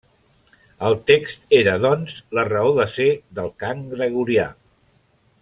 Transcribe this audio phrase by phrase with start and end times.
[0.87, 3.09] El text era, doncs, la raó de ser
[3.41, 4.49] del cant gregorià.